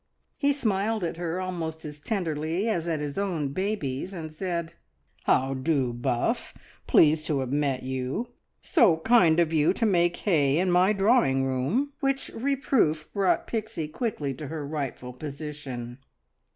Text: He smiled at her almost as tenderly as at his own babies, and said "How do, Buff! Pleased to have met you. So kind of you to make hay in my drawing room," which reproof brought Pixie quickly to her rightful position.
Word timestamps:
He 0.35 0.51
smiled 0.51 1.03
at 1.03 1.17
her 1.17 1.39
almost 1.39 1.85
as 1.85 1.99
tenderly 1.99 2.67
as 2.67 2.87
at 2.87 2.99
his 2.99 3.19
own 3.19 3.49
babies, 3.49 4.13
and 4.13 4.33
said 4.33 4.73
"How 5.25 5.53
do, 5.53 5.93
Buff! 5.93 6.55
Pleased 6.87 7.27
to 7.27 7.41
have 7.41 7.51
met 7.51 7.83
you. 7.83 8.29
So 8.61 8.97
kind 8.97 9.39
of 9.39 9.53
you 9.53 9.73
to 9.73 9.85
make 9.85 10.17
hay 10.17 10.57
in 10.57 10.71
my 10.71 10.91
drawing 10.91 11.45
room," 11.45 11.93
which 11.99 12.31
reproof 12.33 13.13
brought 13.13 13.45
Pixie 13.45 13.87
quickly 13.89 14.33
to 14.33 14.47
her 14.47 14.65
rightful 14.67 15.13
position. 15.13 15.99